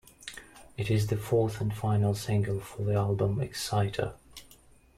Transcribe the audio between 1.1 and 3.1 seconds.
fourth and final single for the